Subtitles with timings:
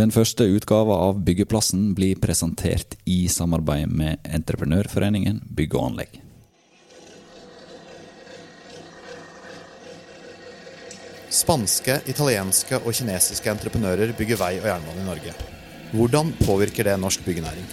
[0.00, 6.14] Den første utgava av Byggeplassen blir presentert i samarbeid med Entreprenørforeningen bygg og anlegg.
[11.28, 15.36] Spanske, italienske og kinesiske entreprenører bygger vei og jernbane i Norge.
[15.92, 17.68] Hvordan påvirker det norsk byggenæring?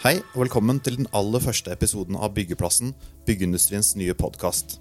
[0.00, 2.94] Hei, og velkommen til den aller første episoden av Byggeplassen,
[3.28, 4.78] byggeindustriens nye podkast.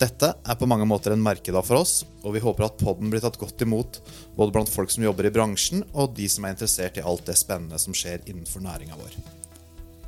[0.00, 3.22] Dette er på mange måter en merkedag for oss, og vi håper at podden blir
[3.22, 4.00] tatt godt imot
[4.34, 7.38] både blant folk som jobber i bransjen, og de som er interessert i alt det
[7.38, 9.14] spennende som skjer innenfor næringa vår.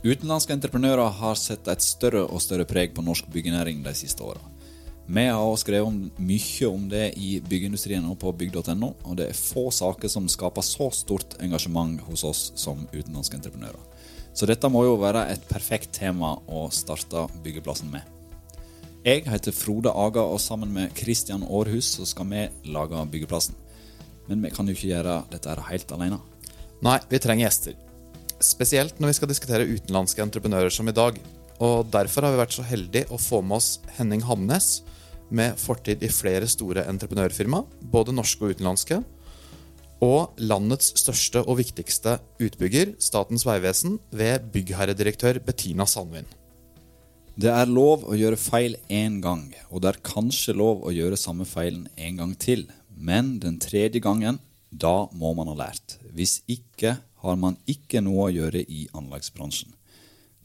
[0.03, 4.43] Utenlandske entreprenører har sett et større og større preg på norsk byggenæring de siste åra.
[5.07, 9.31] Vi har også skrevet om mye om det i byggeindustrien og på bygg.no, og det
[9.31, 13.93] er få saker som skaper så stort engasjement hos oss som utenlandske entreprenører.
[14.37, 18.05] Så dette må jo være et perfekt tema å starte byggeplassen med.
[19.07, 22.43] Jeg heter Frode Aga, og sammen med Christian Aarhus så skal vi
[22.75, 23.57] lage byggeplassen.
[24.27, 26.21] Men vi kan jo ikke gjøre dette helt alene.
[26.85, 27.79] Nei, vi trenger gjester.
[28.43, 31.17] Spesielt når vi skal diskutere utenlandske entreprenører som i dag.
[31.65, 34.83] Og derfor har vi vært så heldige å få med oss Henning Hamnes,
[35.33, 39.01] med fortid i flere store entreprenørfirma, både norske og utenlandske
[40.05, 46.29] og landets største og viktigste utbygger, Statens vegvesen, ved byggherredirektør Bettina Sandvin.
[47.37, 51.19] Det er lov å gjøre feil én gang, og det er kanskje lov å gjøre
[51.21, 52.65] samme feilen en gang til.
[52.97, 54.39] Men den tredje gangen,
[54.71, 55.99] da må man ha lært.
[56.17, 59.75] Hvis ikke har man ikke noe å gjøre i anleggsbransjen.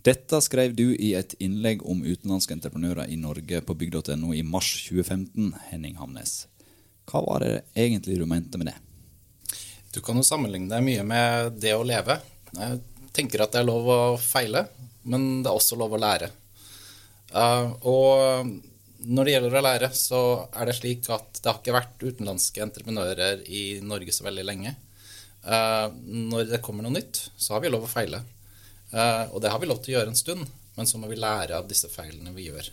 [0.01, 4.71] Dette skrev du i et innlegg om utenlandske entreprenører i Norge på bygg.no i mars
[4.87, 6.47] 2015, Henning Hamnes.
[7.05, 8.79] Hva var det egentlig du mente med det?
[9.91, 12.17] Du kan jo sammenligne deg mye med det å leve.
[12.55, 12.79] Jeg
[13.15, 14.65] tenker at det er lov å feile,
[15.03, 16.29] men det er også lov å lære.
[17.31, 18.53] Uh, og
[19.07, 20.21] når det gjelder å lære, så
[20.51, 24.75] er det slik at det har ikke vært utenlandske entreprenører i Norge så veldig lenge.
[25.43, 28.21] Uh, når det kommer noe nytt, så har vi lov å feile.
[28.91, 31.19] Uh, og det har vi lov til å gjøre en stund, men så må vi
[31.19, 32.69] lære av disse feilene vi gjør.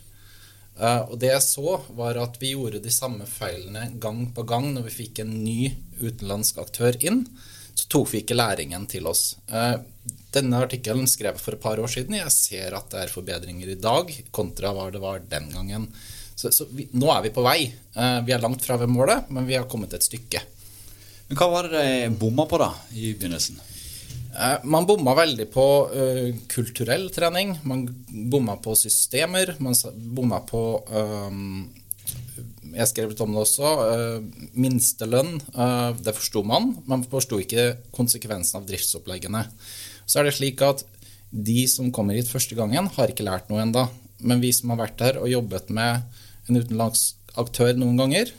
[0.79, 4.69] Uh, og det jeg så, var at vi gjorde de samme feilene gang på gang
[4.71, 7.25] når vi fikk en ny utenlandsk aktør inn.
[7.75, 9.33] Så tok vi ikke læringen til oss.
[9.51, 9.75] Uh,
[10.31, 12.15] denne artikkelen skrev jeg for et par år siden.
[12.19, 15.89] Jeg ser at det er forbedringer i dag kontra hva det var den gangen.
[16.39, 17.59] Så, så vi, nå er vi på vei.
[17.97, 20.45] Uh, vi er langt fra ved målet, men vi har kommet et stykke.
[21.27, 23.59] Men Hva var det de bomma på da, i begynnelsen?
[24.29, 27.55] Eh, man bomma veldig på uh, kulturell trening.
[27.67, 27.87] Man
[28.29, 29.55] bomma på systemer.
[29.63, 29.77] Man
[30.15, 30.61] bomma på
[30.93, 31.65] um,
[32.75, 33.71] Jeg skrev litt om det også.
[33.89, 35.39] Uh, minstelønn.
[35.55, 36.75] Uh, det forsto man.
[36.89, 39.47] Man forsto ikke konsekvensen av driftsoppleggene.
[40.05, 40.85] Så er det slik at
[41.29, 43.87] de som kommer hit første gangen, har ikke lært noe enda.
[44.21, 46.05] Men vi som har vært her og jobbet med
[46.49, 48.31] en utenlandsk aktør noen ganger,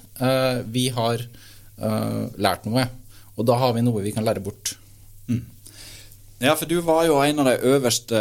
[0.74, 1.22] vi har
[2.34, 2.82] lært noe.
[3.38, 4.74] Og da har vi noe vi kan lære bort.
[5.30, 5.44] Mm.
[6.40, 8.18] Ja, for du var jo en av de øverste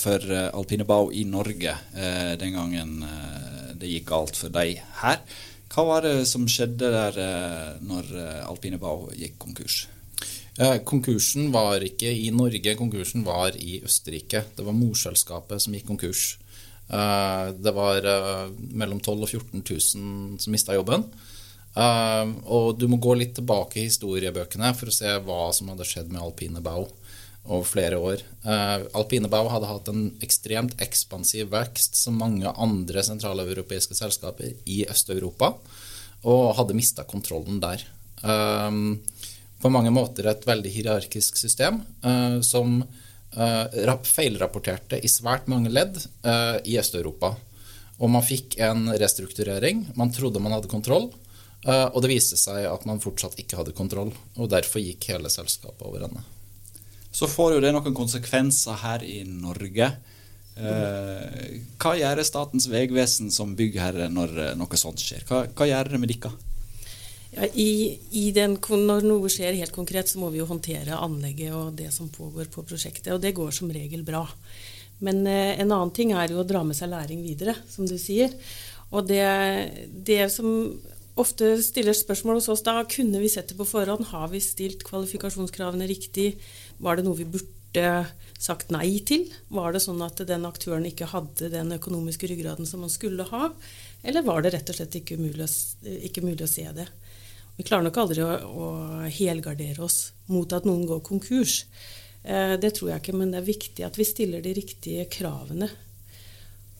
[0.00, 4.78] for Alpinebau Alpine Bau i Norge eh, den gangen eh, det gikk galt for deg
[5.02, 5.18] her.
[5.68, 8.06] Hva var det som skjedde der eh, når
[8.48, 9.82] Alpinebau Alpine Bau gikk konkurs?
[10.56, 14.46] Eh, konkursen var ikke i Norge, konkursen var i Østerrike.
[14.56, 16.38] Det var morselskapet som gikk konkurs.
[16.88, 18.06] det var
[18.72, 21.04] mellom 12 000 og 14 000 som mista jobben.
[22.46, 26.08] og du må gå litt tilbake i historiebøkene for å se hva som hadde skjedd
[26.08, 26.88] med Alpine Bau
[27.48, 28.22] over flere år.
[28.44, 35.54] Uh, Alpinebau hadde hatt en ekstremt ekspansiv vekst som mange andre sentraleuropeiske selskaper i Øst-Europa,
[36.28, 37.84] og hadde mista kontrollen der.
[38.22, 38.98] Um,
[39.62, 46.00] på mange måter et veldig hierarkisk system uh, som uh, feilrapporterte i svært mange ledd
[46.68, 47.34] i Øst-Europa.
[47.98, 49.88] Og man fikk en restrukturering.
[49.98, 51.08] Man trodde man hadde kontroll,
[51.66, 54.12] og det viste seg at man fortsatt ikke hadde kontroll.
[54.38, 56.22] Og derfor gikk hele selskapet over ende.
[57.12, 59.90] Så får jo det noen konsekvenser her i Norge.
[60.58, 65.22] Eh, hva gjør Statens vegvesen som byggherre når eh, noe sånt skjer?
[65.28, 66.32] Hva, hva gjør det med dere?
[67.28, 71.54] Ja, i, i den, når noe skjer helt konkret, så må vi jo håndtere anlegget
[71.54, 73.12] og det som pågår på prosjektet.
[73.14, 74.24] Og det går som regel bra.
[75.04, 77.94] Men eh, en annen ting er jo å dra med seg læring videre, som du
[78.00, 78.34] sier.
[78.90, 79.22] Og det,
[80.06, 80.48] det som
[81.18, 84.08] ofte stiller spørsmål hos oss, da kunne vi sett det på forhånd.
[84.12, 86.32] Har vi stilt kvalifikasjonskravene riktig?
[86.78, 87.88] Var det noe vi burde
[88.38, 89.26] sagt nei til?
[89.54, 93.52] Var det sånn at den aktøren ikke hadde den økonomiske ryggraden som man skulle ha?
[94.02, 95.48] eller var det rett og slett ikke mulig
[96.06, 96.86] ikke mulig å se det?
[97.58, 98.66] Vi klarer nok aldri å, å,
[99.10, 101.64] helgardere oss mot at noen går konkurs.
[102.22, 105.66] Eh, det tror jeg ikke, men det er viktig at vi stiller de riktige kravene.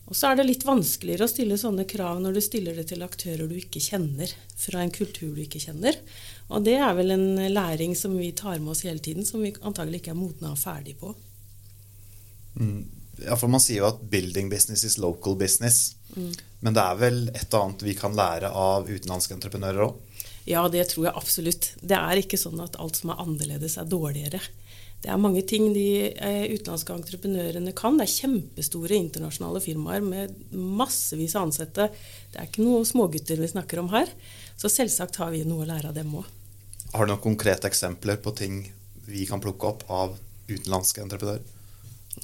[0.08, 3.02] Og så er det litt vanskeligere å stille sånne krav når du stiller det til
[3.04, 5.98] aktører du ikke kjenner, fra en kultur du ikke kjenner.
[6.48, 9.52] Og det er vel en læring som vi tar med oss hele tiden, som vi
[9.60, 11.12] antagelig ikke er modne og ferdig på.
[12.58, 12.86] Mm.
[13.24, 15.94] Ja, for Man sier jo at 'building business is local business'.
[16.16, 16.32] Mm.
[16.60, 19.94] Men det er vel et og annet vi kan lære av utenlandske entreprenører òg?
[20.48, 21.74] Ja, det tror jeg absolutt.
[21.82, 24.40] Det er ikke sånn at alt som er annerledes, er dårligere.
[25.02, 27.98] Det er mange ting de eh, utenlandske entreprenørene kan.
[28.00, 31.90] Det er kjempestore internasjonale firmaer med massevis av ansatte.
[32.32, 34.10] Det er ikke noe smågutter vi snakker om her.
[34.58, 36.26] Så selvsagt har vi noe å lære av dem òg.
[36.94, 38.62] Har du noen konkrete eksempler på ting
[39.08, 40.16] vi kan plukke opp av
[40.48, 41.44] utenlandske entreprenører?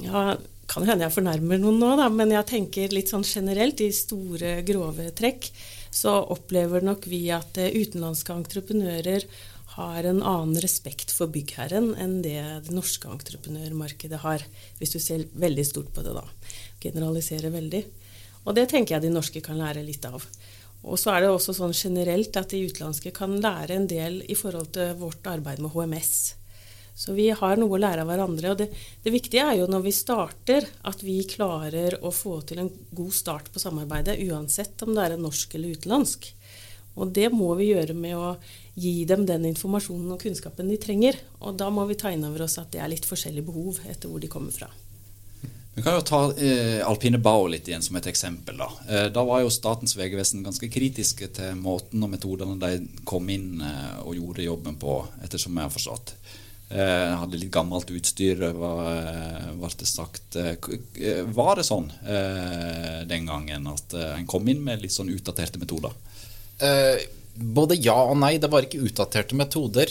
[0.00, 0.34] Ja,
[0.70, 4.56] kan hende jeg fornærmer noen nå, da, men jeg tenker litt sånn generelt, i store,
[4.66, 5.50] grove trekk,
[5.94, 9.26] så opplever nok vi at eh, utenlandske entreprenører
[9.75, 14.43] har en annen respekt for byggherren enn det det norske entreprenørmarkedet har,
[14.78, 16.25] hvis du ser veldig stort på det, da.
[16.82, 17.82] Generaliserer veldig.
[18.44, 20.22] Og det tenker jeg de norske kan lære litt av.
[20.85, 24.37] Og så er det også sånn generelt at de utenlandske kan lære en del i
[24.37, 26.15] forhold til vårt arbeid med HMS.
[26.95, 28.53] Så vi har noe å lære av hverandre.
[28.53, 28.69] Og det,
[29.03, 33.17] det, viktige er jo når vi starter, at vi klarer å få til en god
[33.17, 36.31] start på samarbeidet, uansett om det er norsk eller utenlandsk.
[36.95, 38.37] Og det må vi gjøre med å
[38.79, 41.19] gi dem den informasjonen og kunnskapen de trenger.
[41.43, 44.13] Og da må vi ta inn over oss at det er litt forskjellige behov etter
[44.13, 44.71] hvor de kommer fra.
[45.75, 48.61] Vi kan jo ta eh, Alpine Bao litt igjen som et eksempel.
[48.61, 53.26] Da eh, Da var jo Statens vegvesen ganske kritiske til måten og metodene de kom
[53.32, 56.15] inn eh, og gjorde jobben på, ettersom jeg har forstått.
[56.71, 60.38] Eh, hadde litt gammelt utstyr, var, eh, ble det sagt.
[60.38, 60.55] Eh,
[61.03, 61.91] eh, var det sånn
[63.11, 65.94] den gangen at en kom inn med litt sånn utdaterte metoder?
[67.35, 68.37] både ja og nei.
[68.38, 69.91] Det var ikke utdaterte metoder.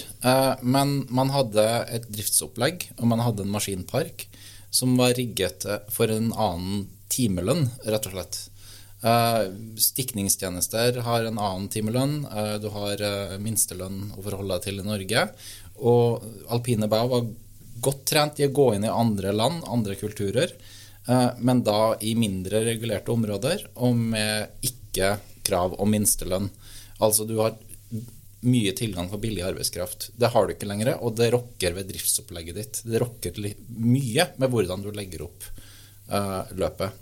[0.61, 4.29] men man hadde et driftsopplegg, og man hadde en maskinpark
[4.73, 8.41] som var rigget eh, for en annen timelønn, rett og slett.
[9.03, 12.21] Uh, stikningstjenester har en annen timelønn.
[12.23, 13.01] Uh, du har
[13.43, 15.25] minstelønn å forholde deg til i Norge.
[15.83, 16.23] Og
[16.55, 17.27] alpine bau var
[17.83, 20.53] godt trent i å gå inn i andre land, andre kulturer,
[21.43, 26.47] men da i mindre regulerte områder og med ikke krav om minstelønn.
[27.03, 27.57] Altså du har
[28.43, 30.09] mye tilgang på billig arbeidskraft.
[30.19, 32.81] Det har du ikke lenger, og det rokker ved driftsopplegget ditt.
[32.87, 35.47] Det rokker mye med hvordan du legger opp
[36.11, 36.99] uh, løpet.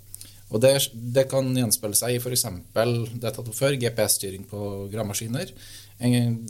[0.52, 0.74] Og det,
[1.16, 2.46] det kan gjenspeile seg i f.eks.
[2.76, 5.54] det jeg tatt før, GPS-styring på gravemaskiner.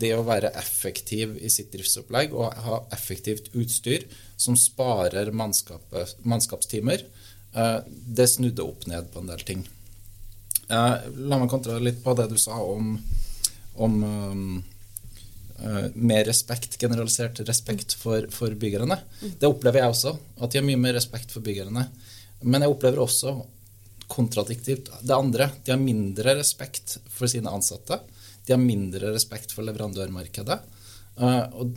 [0.02, 4.08] Det å være effektiv i sitt driftsopplegg og ha effektivt utstyr
[4.40, 7.06] som sparer mannskapstimer,
[7.56, 9.64] uh, det snudde opp ned på en del ting.
[10.72, 10.98] Uh,
[11.28, 12.96] la meg kontra litt på det du sa om,
[13.76, 13.98] om
[15.94, 18.98] mer respekt, generalisert respekt for, for byggerne.
[19.22, 21.86] Det opplever jeg også, at de har mye mer respekt for byggerne.
[22.42, 23.36] Men jeg opplever også
[24.12, 25.50] kontradiktivt det andre.
[25.64, 28.00] De har mindre respekt for sine ansatte.
[28.46, 30.60] De har mindre respekt for leverandørmarkedet.
[31.22, 31.76] Uh, og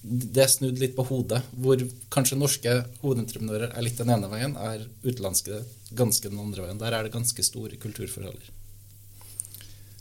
[0.00, 1.80] det er snudd litt på hodet, hvor
[2.12, 2.72] kanskje norske
[3.02, 5.60] hovedentreprenører er litt den ene veien, er utenlandske
[5.96, 6.80] ganske den andre veien.
[6.80, 8.48] Der er det ganske store kulturforholder.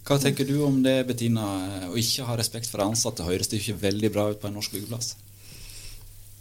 [0.08, 1.46] Hva tenker du om det, Bettina?
[1.90, 4.78] Å ikke ha respekt for ansatte høres det ikke veldig bra ut på en norsk
[4.78, 5.14] byggeplass?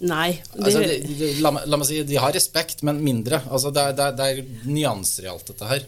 [0.07, 0.39] Nei.
[0.55, 0.63] Det...
[0.63, 3.43] Altså, de, de, la, la, meg si de har respekt, men mindre.
[3.51, 5.87] Altså, det, er, det, er nyanser i alt dette her.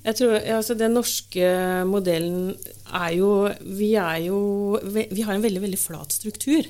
[0.00, 1.48] Jeg tror, altså Den norske
[1.84, 2.54] modellen
[2.88, 4.38] er jo Vi, er jo,
[4.88, 6.64] vi har en veldig, veldig flat struktur.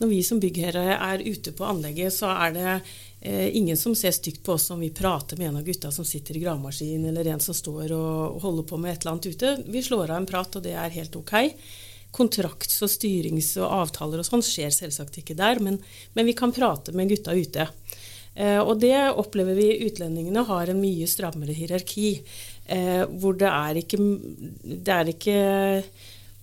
[0.00, 2.78] Når vi som byggherre er ute på anlegget, så er det
[3.24, 6.04] Eh, ingen som ser stygt på oss om vi prater med en av gutta som
[6.04, 9.52] sitter i gravemaskin, eller en som står og holder på med et eller annet ute.
[9.66, 11.36] Vi slår av en prat, og det er helt ok.
[12.10, 15.78] Kontrakts- og styrings- og avtaler og sånn skjer selvsagt ikke der, men,
[16.18, 17.68] men, vi kan prate med gutta ute.
[18.34, 22.16] Eh, og det opplever vi utlendingene har en mye strammere hierarki,
[22.66, 24.02] eh, hvor det er ikke,
[24.66, 25.38] det er ikke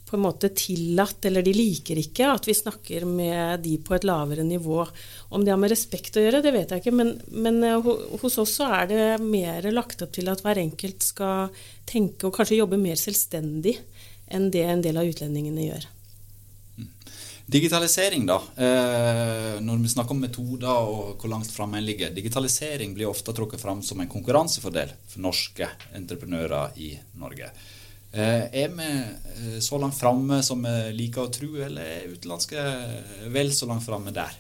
[0.10, 4.08] på en måte tillatt, eller de liker ikke at vi snakker med de på et
[4.08, 4.82] lavere nivå.
[5.30, 7.92] Om det har med respekt å gjøre, det vet jeg ikke, men, men eh,
[8.24, 11.54] hos oss så er det mer lagt opp til at hver enkelt skal
[11.90, 13.78] tenke og kanskje jobbe mer selvstendig
[14.30, 15.90] enn det en del av utlendingene gjør.
[17.50, 18.36] Digitalisering, da.
[18.62, 22.12] Eh, når vi snakker om metoder og hvor langt framme en ligger.
[22.14, 27.50] Digitalisering blir ofte trukket fram som en konkurransefordel for norske entreprenører i Norge.
[28.12, 32.68] Eh, er vi eh, så langt framme som vi liker å tro, eller er utenlandske
[33.30, 34.38] vel så langt framme der?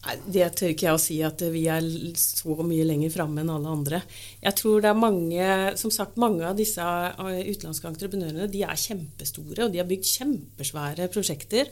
[0.00, 1.84] Det tør ikke jeg å si at vi er
[2.16, 3.98] så mye lenger framme enn alle andre.
[4.40, 8.80] Jeg tror det er mange som sagt, mange av disse eh, utenlandske entreprenørene de er
[8.80, 11.68] kjempestore, og de har bygd kjempesvære prosjekter.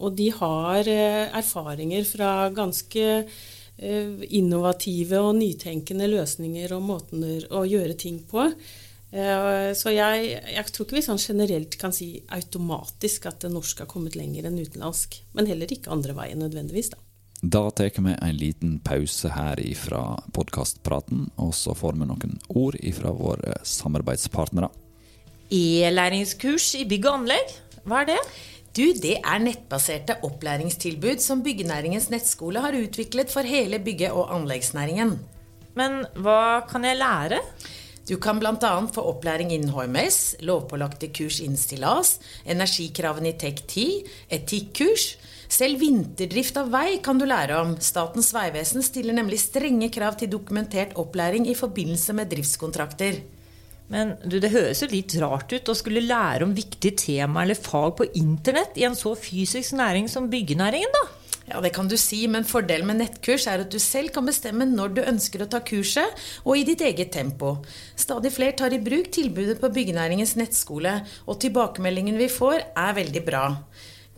[0.00, 7.66] Og de har eh, erfaringer fra ganske eh, innovative og nytenkende løsninger og måter å
[7.68, 8.48] gjøre ting på.
[9.10, 13.88] Så jeg, jeg, tror ikke vi sånn generelt kan si automatisk at det norske har
[13.88, 15.20] kommet lenger enn utenlandsk.
[15.38, 16.98] Men heller ikke andre veien nødvendigvis, da.
[17.42, 22.78] Da tar vi en liten pause her ifra podkastpraten, og så får vi noen ord
[22.80, 24.70] ifra våre samarbeidspartnere.
[25.52, 28.20] E-læringskurs i bygg og anlegg, hva er det?
[28.76, 35.14] Du, Det er nettbaserte opplæringstilbud som Byggenæringens nettskole har utviklet for hele bygge- og anleggsnæringen.
[35.76, 37.40] Men hva kan jeg lære?
[38.06, 38.88] Du kan bl.a.
[38.94, 43.86] få opplæring innen HMS, lovpålagte kurs innen stillas, energikravene i TEK10,
[44.36, 45.16] etikkurs,
[45.50, 47.74] selv vinterdrift av vei kan du lære om.
[47.82, 53.18] Statens vegvesen stiller nemlig strenge krav til dokumentert opplæring i forbindelse med driftskontrakter.
[53.90, 57.58] Men du, det høres jo litt rart ut å skulle lære om viktige tema eller
[57.58, 61.04] fag på internett i en så fysisk næring som byggenæringen, da?
[61.46, 64.66] Ja, det kan du si, men fordelen med nettkurs er at du selv kan bestemme
[64.66, 67.60] når du ønsker å ta kurset, og i ditt eget tempo.
[67.94, 73.22] Stadig flere tar i bruk tilbudet på byggenæringens nettskole, og tilbakemeldingen vi får, er veldig
[73.28, 73.44] bra.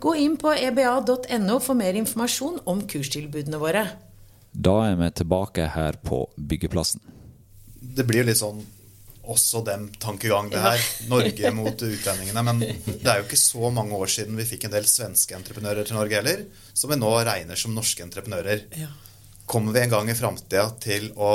[0.00, 3.84] Gå inn på eba.no for mer informasjon om kurstilbudene våre.
[4.54, 7.04] Da er vi tilbake her på byggeplassen.
[7.78, 8.64] Det blir litt sånn
[9.28, 10.84] også den tankegang, det her.
[11.10, 12.44] Norge mot utlendingene.
[12.46, 15.84] Men det er jo ikke så mange år siden vi fikk en del svenske entreprenører
[15.86, 18.64] til Norge heller, som vi nå regner som norske entreprenører.
[19.48, 21.32] Kommer vi en gang i framtida til å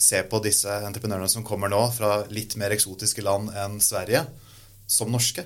[0.00, 4.24] se på disse entreprenørene som kommer nå fra litt mer eksotiske land enn Sverige,
[4.90, 5.44] som norske?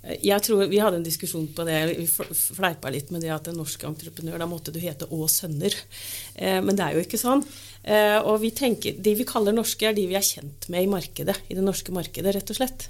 [0.00, 1.78] Jeg tror Vi hadde en diskusjon på det.
[1.98, 5.76] Vi fleipa litt med det at en norsk entreprenør, da måtte du hete Å sønner.
[6.34, 7.44] Eh, men det er jo ikke sånn.
[7.84, 10.90] Eh, og vi tenker, De vi kaller norske, er de vi er kjent med i
[10.90, 12.88] markedet, i det norske markedet, rett og slett.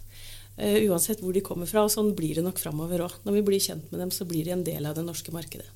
[0.61, 1.83] Eh, uansett hvor de kommer fra.
[1.83, 3.19] og Sånn blir det nok framover òg.
[3.26, 5.67] Når vi blir kjent med dem, så blir de en del av det norske markedet.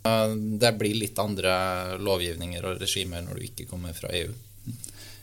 [0.60, 4.30] Det blir litt andre lovgivninger og regimer når du ikke kommer fra EU.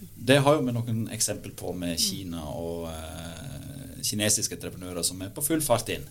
[0.01, 2.89] Det har jo vi noen eksempel på med Kina og
[4.05, 6.07] kinesiske entreprenører som er på full fart inn.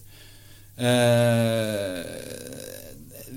[0.80, 2.04] Eh,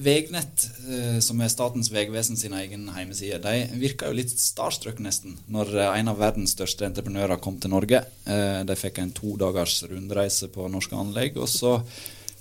[0.03, 5.38] Vegnett, eh, som er Statens vegvesen sin egen hjemmeside, de virka jo litt starstruck nesten
[5.53, 8.01] når en av verdens største entreprenører kom til Norge.
[8.25, 11.38] Eh, de fikk en to dagers rundreise på norske anlegg.
[11.38, 11.77] og så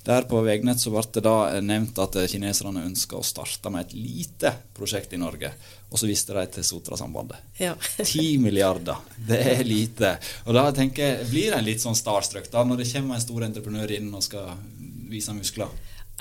[0.05, 3.95] der på Vegnett så ble det da nevnt at kineserne ønska å starte med et
[3.95, 5.53] lite prosjekt i Norge.
[5.93, 7.39] Og så viste de til Sotrasambandet.
[7.61, 7.77] Ja.
[8.11, 10.17] Ti milliarder, det er lite.
[10.47, 13.47] Og da tenker jeg, blir en litt sånn starstruck da, når det kommer en stor
[13.47, 14.57] entreprenør inn og skal
[15.13, 15.71] vise muskler?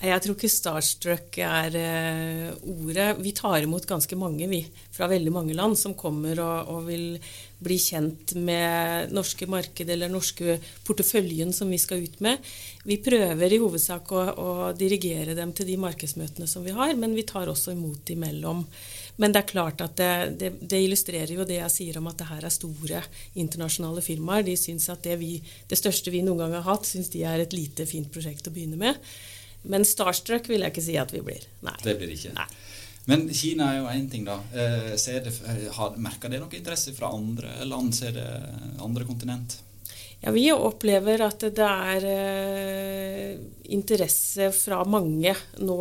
[0.02, 3.12] Jeg tror ikke starstruck er uh, ordet.
[3.22, 7.20] Vi tar imot ganske mange, vi, fra veldig mange land, som kommer og, og vil
[7.62, 10.56] bli kjent med norske marked eller norske
[10.88, 12.42] porteføljen som vi skal ut med.
[12.90, 17.14] Vi prøver i hovedsak å, å dirigere dem til de markedsmøtene som vi har, men
[17.14, 18.64] vi tar også imot imellom.
[19.22, 22.18] Men det er klart at det, det, det, illustrerer jo det jeg sier om at
[22.18, 23.04] det her er store
[23.38, 24.48] internasjonale firmaer.
[24.48, 25.36] De syns at det, vi,
[25.70, 28.56] det største vi noen gang har hatt, syns de er et lite, fint prosjekt å
[28.56, 28.98] begynne med.
[29.70, 31.46] Men starstruck vil jeg ikke si at vi blir.
[31.66, 31.78] Nei.
[31.84, 32.34] Det blir ikke.
[32.38, 32.48] Nei.
[33.10, 34.38] Men Kina er jo én ting, da.
[34.54, 35.34] Eh, det,
[35.98, 37.96] merker det noe interesse fra andre land?
[37.98, 38.28] Ser det
[38.82, 39.58] andre kontinent?
[40.22, 43.40] Ja, Vi opplever at det er eh,
[43.74, 45.80] interesse fra mange nå.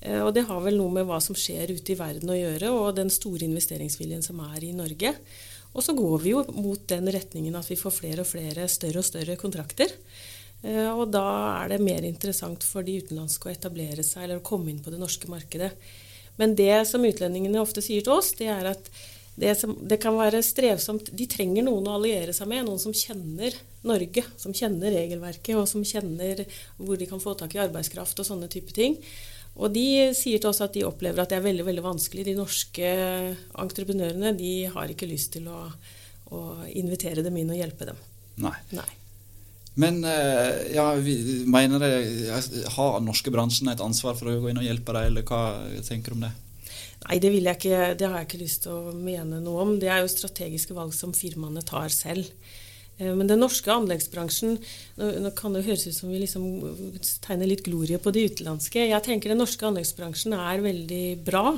[0.00, 2.74] Eh, og det har vel noe med hva som skjer ute i verden å gjøre,
[2.76, 5.14] og den store investeringsviljen som er i Norge.
[5.72, 9.00] Og så går vi jo mot den retningen at vi får flere og flere større
[9.00, 9.92] og større kontrakter.
[10.62, 11.24] Eh, og da
[11.62, 14.92] er det mer interessant for de utenlandske å etablere seg eller å komme inn på
[14.92, 15.72] det norske markedet.
[16.40, 18.92] Men det som utlendingene ofte sier til oss, det er at
[19.40, 21.12] det, som, det, kan være strevsomt.
[21.16, 23.56] De trenger noen å alliere seg med, noen som kjenner
[23.88, 26.44] Norge, som kjenner regelverket, og som kjenner
[26.76, 28.98] hvor de kan få tak i arbeidskraft og sånne type ting.
[29.60, 32.26] Og de sier til oss at de opplever at det er veldig veldig vanskelig.
[32.28, 32.92] De norske
[33.64, 35.64] entreprenørene de har ikke lyst til å,
[36.36, 38.00] å invitere dem inn og hjelpe dem.
[38.40, 38.56] Nei.
[38.76, 38.88] Nei.
[39.80, 41.16] Men eh, ja, vi,
[41.48, 41.90] mener det,
[42.76, 45.42] har norske bransjen et ansvar for å gå inn og hjelpe deg, eller hva
[45.86, 46.32] tenker du om det?
[47.06, 49.78] Nei, det, vil jeg ikke, det har jeg ikke lyst til å mene noe om.
[49.80, 52.28] Det er jo strategiske valg som firmaene tar selv.
[52.98, 54.58] Eh, men den norske anleggsbransjen
[55.00, 56.44] nå kan det høres ut som vi liksom
[57.24, 58.84] tegner litt glorie på de utenlandske.
[58.90, 61.56] Jeg tenker den norske anleggsbransjen er veldig bra.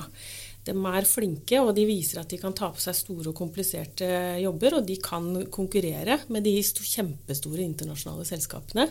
[0.62, 4.07] De er flinke, og de viser at de kan ta på seg store og kompliserte
[4.42, 4.78] jobber.
[4.78, 8.87] Og de kan konkurrere med de kjempestore internasjonale selskapene.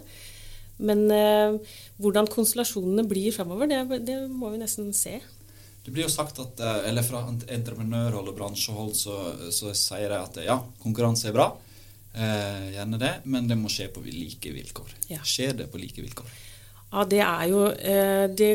[0.81, 5.19] Men eh, hvordan konstellasjonene blir framover, det, det, må vi nesten se.
[5.81, 9.17] Det blir jo sagt at, eh, eller Fra entreprenørhold og bransjehold så,
[9.53, 11.51] så sier de at ja, konkurranse er bra,
[12.13, 14.95] eh, gjerne det, men det må skje på like vilkår.
[15.13, 15.21] Ja.
[15.23, 16.39] Skjer det på like vilkår?
[16.91, 18.49] Ja, det er jo eh, det,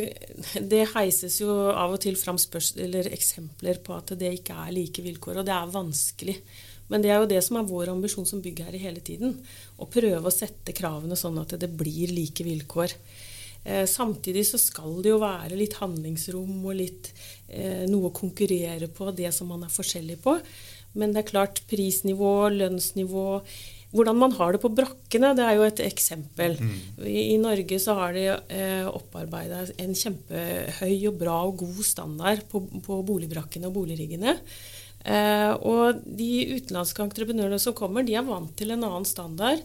[0.61, 2.37] det, heises jo av og til fram
[2.85, 6.37] eller eksempler på at det ikke er like vilkår, og det er vanskelig.
[6.93, 9.33] Men det er jo det som er vår ambisjon som byggherre hele tiden.
[9.81, 12.93] Å prøve å sette kravene sånn at det blir like vilkår.
[13.65, 17.11] Eh, samtidig så skal det jo være litt handlingsrom og litt
[17.49, 20.37] eh, noe å konkurrere på, det som man er forskjellig på.
[20.97, 23.27] Men det er klart prisnivå, lønnsnivå
[23.95, 26.57] hvordan man har det på brakkene, det er jo et eksempel.
[26.59, 26.79] Mm.
[27.07, 32.43] I, I, Norge så har de eh, opparbeida en kjempehøy og bra og god standard
[32.51, 34.37] på, på boligbrakkene og boligriggene.
[35.07, 39.63] Eh, og de utenlandske entreprenørene som kommer, de er vant til en annen standard.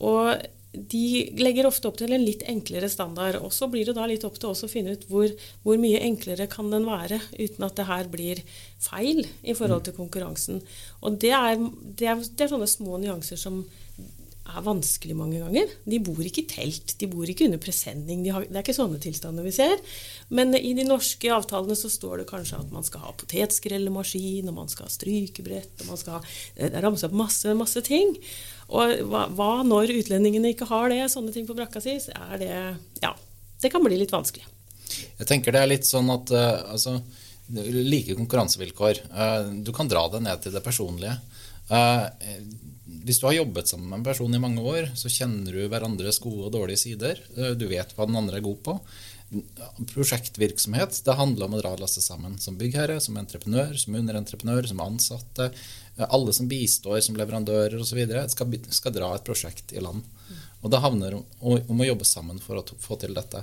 [0.00, 0.34] Og
[0.72, 3.40] de legger ofte opp til en litt enklere standard.
[3.42, 5.26] Og så blir det da litt opp til oss å finne ut hvor,
[5.64, 8.42] hvor, mye enklere kan den være, uten at det her blir
[8.82, 10.62] feil i forhold til konkurransen.
[11.02, 11.58] Og det er,
[11.98, 13.64] det er, det er sånne små nyanser som
[14.50, 15.72] er vanskelig mange ganger.
[15.86, 18.22] De bor ikke i telt, de bor ikke under presenning.
[18.24, 19.76] De har, det er ikke sånne tilstander vi ser.
[20.34, 24.56] Men i de norske avtalene så står det kanskje at man skal ha potetskrellemaskin, og
[24.62, 26.22] man skal ha strykebrett, og man skal ha
[26.56, 28.16] Det er ramset opp masse, masse ting.
[28.70, 32.54] Og hva, hva, når utlendingene ikke har det, sånne ting på brakka si, er det
[33.02, 33.14] Ja,
[33.62, 34.46] det kan bli litt vanskelig.
[35.20, 36.96] Jeg tenker det er litt sånn at uh, altså,
[37.50, 39.04] like konkurransevilkår.
[39.10, 41.16] Uh, du kan dra det ned til det personlige.
[41.70, 42.06] Uh,
[43.06, 46.18] hvis du har jobbet sammen med en person i mange år, så kjenner du hverandres
[46.22, 47.22] gode og dårlige sider.
[47.56, 48.74] Du vet hva den andre er god på.
[49.92, 52.38] Prosjektvirksomhet det handler om å dra lasset sammen.
[52.42, 55.50] Som byggherre, som entreprenør, som underentreprenør, som ansatte.
[56.08, 58.02] Alle som bistår som leverandører osv.
[58.32, 60.02] Skal, skal dra et prosjekt i land.
[60.60, 63.42] Og det havner om, om, å jobbe sammen for å få til dette.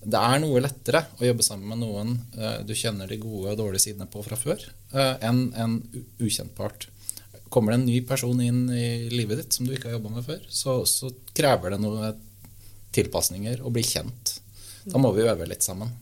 [0.00, 3.60] Det er noe lettere å jobbe sammen med noen uh, du kjenner de gode og
[3.60, 4.62] dårlige sidene på fra før,
[4.94, 5.76] uh, enn en
[6.20, 6.88] ukjent part.
[7.52, 10.24] Kommer det en ny person inn i livet ditt som du ikke har jobba med
[10.24, 12.22] før, så, så, krever det noen
[12.96, 14.38] tilpasninger å bli kjent.
[14.92, 15.92] Da må vi øve litt sammen.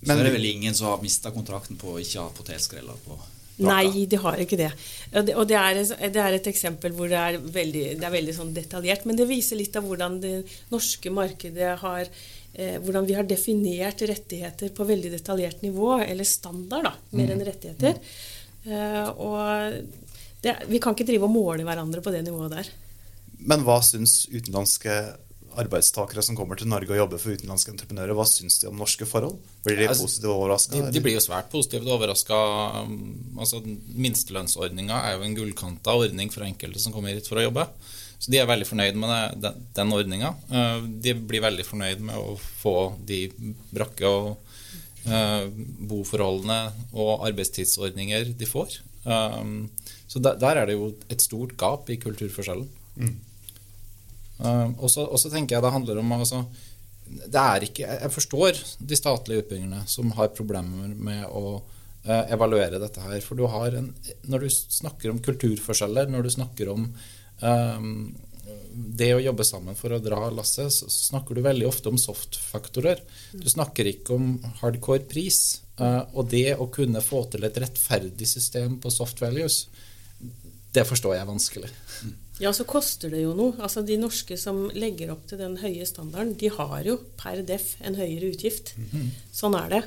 [0.00, 3.02] Men så er det vel ingen som har mista kontrakten på å ikke ha potetskreller
[3.06, 3.18] på
[3.58, 4.68] Nei, de har ikke det.
[5.34, 8.52] Og det er, det er et eksempel hvor det er veldig, det er veldig sånn
[8.54, 9.02] detaljert.
[9.08, 10.34] Men det viser litt av hvordan det
[10.70, 16.86] norske markedet har eh, Hvordan vi har definert rettigheter på veldig detaljert nivå, eller standard,
[16.86, 17.48] da, mer enn mm.
[17.50, 17.98] rettigheter.
[18.68, 19.74] Eh, og
[20.44, 22.70] det, vi kan ikke drive og måle hverandre på det nivået der.
[23.38, 24.94] Men hva syns utenlandske
[25.58, 29.06] arbeidstakere som kommer til Norge og jobber for utenlandske entreprenører, hva syns de om norske
[29.08, 29.38] forhold?
[29.64, 30.74] Blir de altså, positivt overraska?
[30.74, 32.40] De, de, blir jo svært positivt overraska.
[33.38, 33.62] Altså,
[33.94, 37.68] Minstelønnsordninga er jo en gullkanta ordning for enkelte som kommer hit for å jobbe.
[38.18, 40.34] Så de er veldig fornøyd med det, den, den ordninga.
[40.50, 43.26] Eh, de blir veldig fornøyd med å få de
[43.70, 44.32] brakke og
[45.08, 45.46] uh,
[45.90, 46.58] boforholdene
[46.92, 48.80] og arbeidstidsordninger de får.
[49.08, 49.70] Um,
[50.10, 52.68] så der, der, er det jo et stort gap i kulturforskjellen.
[52.98, 53.14] Mm.
[54.38, 56.44] Uh, og så tenker jeg det handler om altså,
[57.08, 62.80] det er ikke, Jeg forstår de statlige utbyggerne som har problemer med å uh, evaluere
[62.82, 63.18] dette her.
[63.24, 63.92] For du har en,
[64.28, 66.88] når du snakker om kulturforskjeller, når du snakker om
[67.42, 67.92] um,
[68.78, 73.00] det å jobbe sammen for å dra lasset, så snakker du veldig ofte om soft-faktorer.
[73.32, 75.62] Du snakker ikke om hardcore pris.
[75.78, 79.66] Uh, og det å kunne få til et rettferdig system på soft values,
[80.72, 81.70] det forstår jeg vanskelig.
[82.38, 83.56] Ja, så koster det jo noe.
[83.58, 87.74] Altså De norske som legger opp til den høye standarden, de har jo per def
[87.80, 88.76] en høyere utgift.
[88.76, 89.08] Mm -hmm.
[89.32, 89.82] Sånn er det.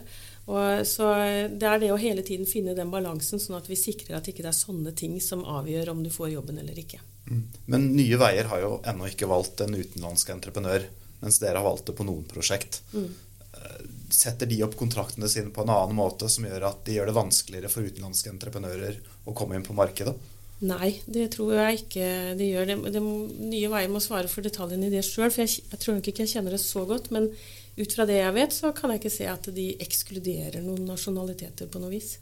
[0.45, 1.05] Og så
[1.49, 4.43] Det er det å hele tiden finne den balansen, sånn at vi sikrer at ikke
[4.43, 6.99] det er sånne ting som avgjør om du får jobben eller ikke.
[7.29, 7.43] Mm.
[7.65, 10.87] Men Nye Veier har jo ennå ikke valgt en utenlandsk entreprenør,
[11.21, 12.81] mens dere har valgt det på noen prosjekt.
[12.93, 13.15] Mm.
[13.53, 17.11] Eh, setter de opp kontraktene sine på en annen måte som gjør at de gjør
[17.11, 20.15] det vanskeligere for utenlandske entreprenører å komme inn på markedet?
[20.61, 22.67] Nei, det tror jeg ikke de gjør.
[22.69, 25.31] Det, det nye Veier må svare for detaljene i det sjøl.
[25.33, 27.09] For jeg, jeg, tror nok ikke jeg kjenner det så godt.
[27.15, 27.31] Men
[27.79, 31.71] ut fra det jeg vet, så kan jeg ikke se at de ekskluderer noen nasjonaliteter
[31.71, 32.13] på noe vis.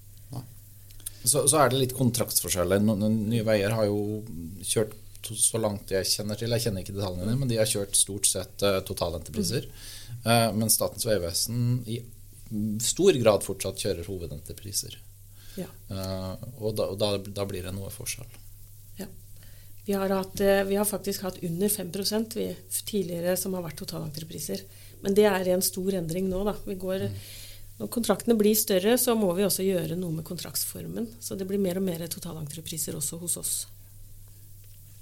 [1.20, 2.80] Så, så, er det litt kontraktsforskjeller.
[2.80, 4.22] Nye Veier har jo
[4.64, 4.96] kjørt
[5.36, 8.64] så langt jeg kjenner til, jeg kjenner ikke detaljene, men de har kjørt stort sett
[8.64, 9.68] uh, totalentrepriser.
[9.68, 10.22] Mm.
[10.24, 12.00] Uh, men Statens vegvesen i
[12.82, 14.96] stor grad fortsatt kjører hovedentrepriser.
[15.58, 15.70] Ja.
[15.90, 18.30] Uh, og, da, og da, da, blir det noe forskjell.
[19.00, 19.08] Ja.
[19.86, 22.50] Vi har, hatt, eh, vi har faktisk hatt under 5% vi,
[22.86, 24.62] tidligere som har vært totalentrepriser.
[25.02, 26.44] Men det er en stor endring nå.
[26.46, 26.54] Da.
[26.78, 27.18] Går, mm.
[27.80, 31.08] Når kontraktene blir større, så må vi også gjøre noe med kontraktsformen.
[31.24, 33.54] Så det blir mer og mer totalentrepriser også hos oss.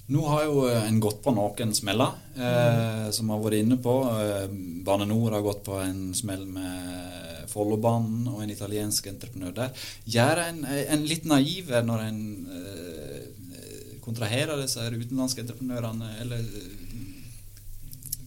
[0.08, 3.96] Nå har jo eh, en gått på noen smeller, eh, som har vært inne på.
[4.88, 9.86] Bane NOR har gått på en smell med Follobanen og en italiensk entreprenør der.
[10.06, 12.22] Gjør en, en litt naiv når en
[12.54, 12.98] eh,
[14.08, 16.74] kontraherer disse utenlandske entreprenørene, eller eh,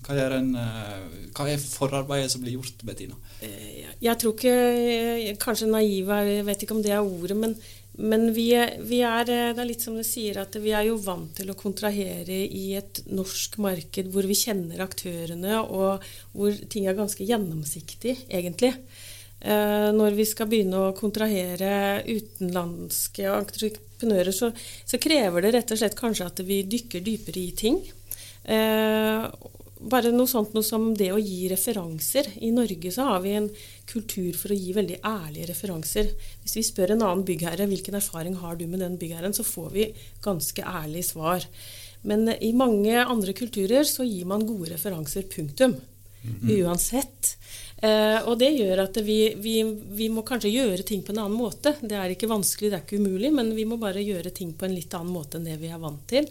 [0.05, 3.17] hva, er, en, eh, hva er forarbeidet som blir gjort, Bettina?
[3.47, 7.55] Eh, jeg tror ikke Kanskje naiv er Jeg vet ikke om det er ordet, men
[8.01, 8.47] men vi,
[8.87, 11.57] vi, er, det er litt som du sier, at vi er jo vant til å
[11.59, 18.15] kontrahere i et norsk marked hvor vi kjenner aktørene, og hvor ting er ganske gjennomsiktig,
[18.31, 18.73] egentlig.
[19.41, 24.51] Eh, når vi skal begynne å kontrahere utenlandske entreprenører, så,
[24.85, 27.81] så, krever det rett og slett kanskje at vi dykker dypere i ting.
[28.45, 29.25] Eh,
[29.81, 32.29] bare noe sånt noe som det å gi referanser.
[32.45, 33.49] I Norge så har vi en
[33.89, 36.11] kultur for å gi veldig ærlige referanser.
[36.43, 39.71] Hvis vi spør en annen byggherre hvilken erfaring har du med den byggherren, så får
[39.73, 39.87] vi
[40.21, 41.49] ganske ærlige svar.
[42.05, 45.79] Men i mange andre kulturer så gir man gode referanser, punktum.
[46.21, 46.49] Mm.
[46.61, 47.37] Uansett.
[47.81, 49.55] Eh, og det gjør at vi, vi,
[49.97, 51.73] vi, må kanskje gjøre ting på en annen måte.
[51.81, 54.69] Det er ikke vanskelig, det er ikke umulig, men vi må bare gjøre ting på
[54.69, 56.29] en litt annen måte enn det vi er vant til.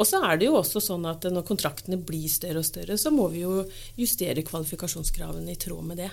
[0.00, 3.12] Og så er det jo også sånn at når kontraktene blir større og større, så
[3.14, 3.62] må vi jo
[3.98, 6.10] justere kvalifikasjonskravene i tråd med det.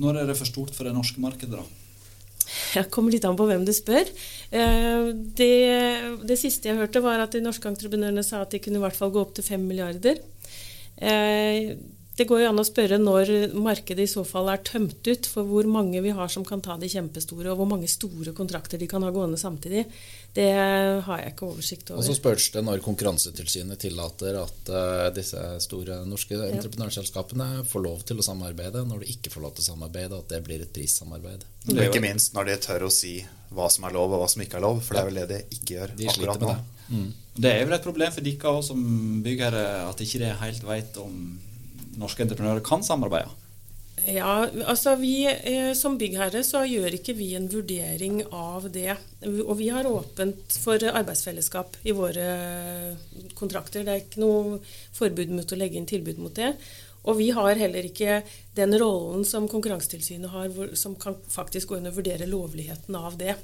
[0.00, 1.86] Når er det for stort for det norske markedet, da?
[2.74, 4.08] Det kommer litt an på hvem du spør.
[4.50, 5.54] Eh, det,
[6.26, 8.96] det, siste jeg hørte, var at de norske entreprenørene sa at de kunne i hvert
[8.96, 10.18] fall gå opp til 5 milliarder.
[12.10, 15.28] Eh, det går jo an å spørre når markedet i så fall er tømt ut
[15.30, 18.78] for hvor mange vi har som kan ta de kjempestore, og hvor mange store kontrakter
[18.78, 19.86] de kan ha gående samtidig.
[20.34, 20.50] Det
[21.06, 22.02] har jeg ikke oversikt over.
[22.02, 26.50] Og så spørs det når Konkurransetilsynet tillater at uh, disse store norske ja.
[26.52, 28.84] entreprenørselskapene får lov til å samarbeide.
[28.86, 31.46] Når de ikke får lov til å samarbeide, at det blir et prissamarbeid.
[31.72, 33.16] Og ikke minst når de tør å si
[33.50, 35.28] hva som er lov og hva som ikke er lov, for det er vel det
[35.32, 36.52] de ikke gjør de akkurat nå.
[36.52, 36.76] Det.
[36.90, 37.10] Mm.
[37.38, 38.80] det er vel et problem for dere òg som
[39.22, 41.16] byggere at ikke det helt vet om
[42.00, 43.30] norske entreprenører kan samarbeide?
[44.08, 48.94] Ja, altså vi eh, Som byggherre så gjør ikke vi en vurdering av det.
[49.44, 52.28] Og vi har åpent for arbeidsfellesskap i våre
[53.38, 53.84] kontrakter.
[53.84, 54.60] Det er ikke noe
[54.96, 56.54] forbud mot å legge inn tilbud mot det.
[57.08, 58.20] Og vi har heller ikke
[58.56, 63.36] den rollen som Konkurransetilsynet har, som kan faktisk gå inn og vurdere lovligheten av det.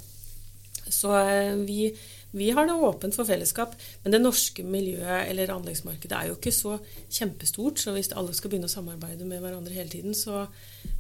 [0.89, 1.91] Så eh, vi
[2.33, 6.53] vi har det åpent for fellesskap, men det norske miljøet eller anleggsmarkedet er jo ikke
[6.53, 6.75] så
[7.09, 7.81] kjempestort.
[7.81, 10.45] Så hvis alle skal begynne å samarbeide med hverandre hele tiden, så,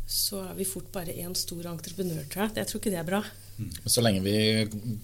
[0.09, 2.57] så er vi fort bare én stor entreprenør, tror jeg.
[2.63, 3.23] Jeg tror ikke det er bra.
[3.57, 3.71] Mm.
[3.85, 4.39] Så lenge vi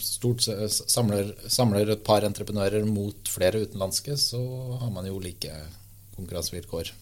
[0.05, 4.43] stort samler, samler et par entreprenører mot flere utenlandske, så
[4.81, 5.53] har man jo like
[6.17, 6.95] konkurransevilkår.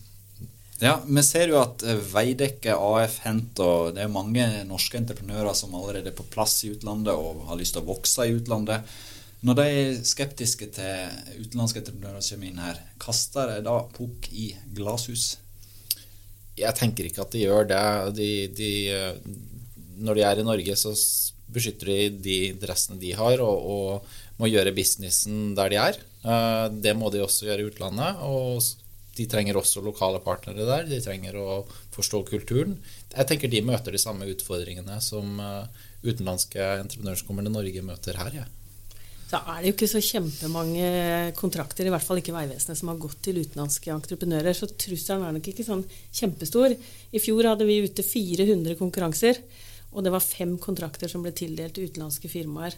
[0.80, 5.52] Ja, Vi ser jo at eh, Veidekke, AF Hent og det er mange norske entreprenører
[5.56, 8.88] som allerede er på plass i utlandet og har lyst til å vokse i utlandet.
[9.44, 14.30] Når de er skeptiske til utenlandske entreprenører som kommer inn her, kaster de da pukk
[14.32, 15.34] i glasshus?
[16.60, 17.84] Jeg tenker ikke at de gjør det.
[18.16, 18.72] De, de,
[20.00, 20.92] når de er i Norge, så
[21.52, 25.96] beskytter de de interessene de har, og, og, må gjøre businessen der de er.
[26.24, 28.22] Eh, det må de også gjøre i utlandet.
[28.24, 28.64] Og
[29.20, 30.86] de trenger også lokale partnere der.
[30.88, 31.60] De trenger å
[31.92, 32.78] forstå kulturen.
[33.12, 38.40] Jeg tenker de møter de samme utfordringene som eh, utenlandske entreprenører som Norge, møter her.
[38.40, 38.48] Ja
[39.30, 40.86] så er det jo ikke så kjempemange
[41.38, 44.56] kontrakter, i hvert fall ikke Vegvesenet, som har gått til utenlandske entreprenører.
[44.56, 45.84] Så trusselen er nok ikke sånn
[46.16, 46.74] kjempestor.
[47.14, 49.38] I fjor hadde vi ute 400 konkurranser,
[49.94, 52.74] og det var fem kontrakter som ble tildelt utenlandske firmaer.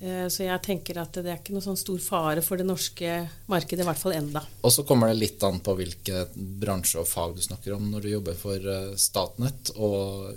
[0.00, 3.18] Eh, så jeg tenker at det er ikke noe sånn stor fare for det norske
[3.52, 4.42] markedet, i hvert fall enda.
[4.64, 7.90] Og så kommer det litt an på hvilke bransje og fag du snakker om.
[7.92, 10.32] Når du jobber for eh, Statnett og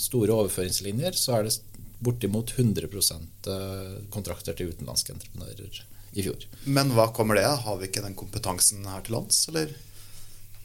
[0.00, 1.56] store overføringslinjer, så er det
[2.00, 5.80] bortimot 100 eh, kontrakter til utenlandske entreprenører
[6.12, 6.44] i fjor.
[6.64, 7.62] Men hva kommer det av?
[7.64, 9.72] Har vi ikke den kompetansen her til lands, eller?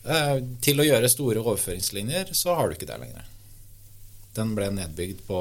[0.04, 3.32] Eh, til å gjøre store overføringslinjer, så har du ikke det lenger.
[4.36, 5.40] Den ble nedbygd på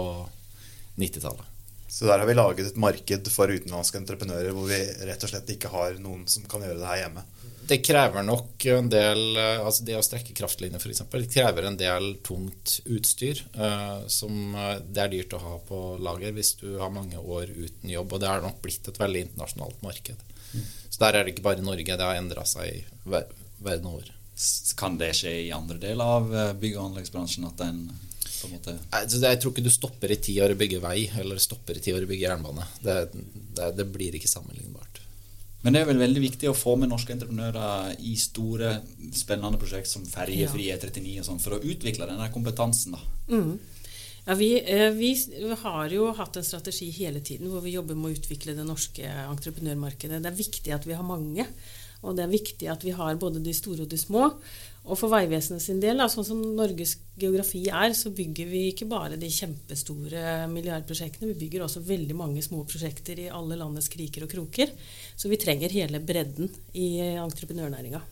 [1.01, 1.54] 90-tallet.
[1.89, 5.53] Så der har vi laget et marked for utenlandske entreprenører hvor vi rett og slett
[5.55, 7.25] ikke har noen som kan gjøre det her hjemme?
[7.67, 11.05] det krever nok en del eh, altså Det å strekke kraftlinjer f.eks.
[11.11, 15.81] Det krever en del tungt utstyr uh, som eh, det er dyrt å ha på
[16.03, 18.13] lager hvis du har mange år uten jobb.
[18.13, 20.21] Og det har nok blitt et veldig internasjonalt marked.
[20.53, 20.67] Mm.
[20.91, 21.97] Så der er det ikke bare Norge.
[21.97, 23.31] Det har endra seg ver
[23.65, 24.11] verden over.
[24.77, 27.87] Kan det skje i andre deler av bygg- og anleggsbransjen at den
[28.45, 28.75] på en måte
[29.25, 31.95] Jeg tror ikke du stopper i ti år å bygge vei eller stopper i ti
[31.97, 32.69] år å bygge jernbane.
[32.85, 32.99] Det,
[33.57, 35.01] det, det blir ikke sammenlignbart.
[35.65, 38.75] Men det er vel veldig viktig å få med norske entreprenører i store,
[39.17, 42.99] spennende prosjekt som ferjefri E39 og sånn, for å utvikle denne kompetansen.
[42.99, 43.15] da.
[43.33, 43.55] Mm.
[44.27, 45.15] Ja, vi, eh, vi,
[45.63, 49.09] har jo hatt en strategi hele tiden hvor vi jobber med å utvikle det norske
[49.09, 50.21] entreprenørmarkedet.
[50.21, 51.49] Det er viktig at vi har mange.
[52.05, 54.31] Og det er viktig at vi har både de store og de små.
[54.85, 58.89] Og for Vegvesenet sin del, da, sånn som Norges geografi er, så bygger vi ikke
[58.91, 64.27] bare de kjempestore milliardprosjektene, vi bygger også veldig mange små prosjekter i alle landets kriker
[64.27, 64.75] og kroker.
[65.17, 68.03] Så vi trenger hele bredden i entreprenørnæringa.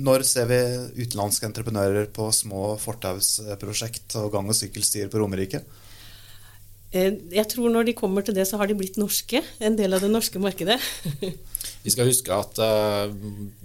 [0.00, 0.60] Når ser vi
[1.02, 5.60] utenlandske entreprenører på små fortausprosjekt og gang- og sykkelstier på Romerike?
[6.94, 9.42] Eh, jeg tror når de kommer til det, så har de blitt norske.
[9.60, 10.80] En del av det norske markedet.
[11.86, 13.14] Vi skal huske at uh,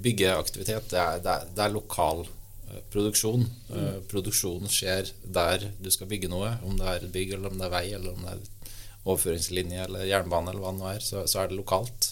[0.05, 3.47] byggeaktivitet det er, det er, det er lokal uh, produksjon.
[3.71, 6.53] Uh, produksjonen skjer der du skal bygge noe.
[6.61, 8.43] Om det er et bygg, eller om det er vei, eller om det er
[9.01, 12.11] overføringslinje eller jernbane, eller hva det nå er, så, så er det lokalt.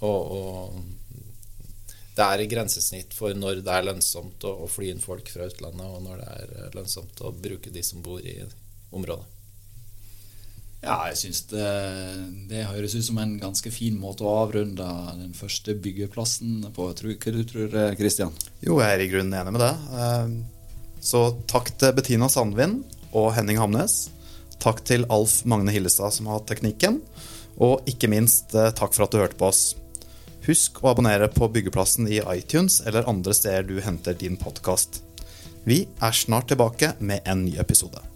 [0.00, 0.78] Og, og
[2.18, 5.46] det er et grensesnitt for når det er lønnsomt å, å fly inn folk fra
[5.50, 8.40] utlandet, og når det er eh, lønnsomt å bruke de som bor i
[8.96, 9.37] området.
[10.78, 11.68] Ja, jeg syns det,
[12.50, 14.86] det, høres ut som en ganske fin måte å avrunde
[15.18, 16.86] den første byggeplassen på.
[16.86, 18.30] Hva du tror du, Kristian?
[18.62, 19.72] Jo, jeg er i grunnen enig med det.
[19.98, 20.36] Eh,
[21.02, 22.78] så takk til Bettina Sandvin
[23.10, 24.06] og Henning Hamnes.
[24.62, 27.00] Takk til Alf Magne Hillestad som har hatt teknikken.
[27.58, 29.72] Og ikke minst eh, takk for at du hørte på oss.
[30.46, 35.02] Husk å abonnere på Byggeplassen i iTunes eller andre steder du henter din podkast.
[35.66, 38.07] Vi er snart tilbake med en ny episode.